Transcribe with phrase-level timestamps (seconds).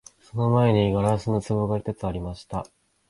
[0.19, 2.65] その前に硝子の壺が一つありました